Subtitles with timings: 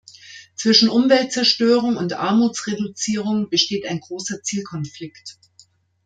[0.55, 5.37] Zwischen Umweltzerstörung und Armutsreduzierung besteht ein großer Zielkonflikt.